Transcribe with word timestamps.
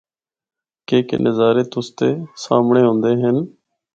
کے 0.87 0.99
کے 1.07 1.17
نظارے 1.25 1.63
تُسدے 1.71 2.09
دے 2.11 2.11
سامنڑے 2.43 2.81
ہوندے 2.85 3.11
ہن۔ 3.21 3.37